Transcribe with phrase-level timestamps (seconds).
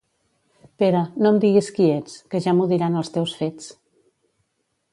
[0.83, 3.69] Pere, no em diguis qui ets, que ja m'ho diran els teus fets.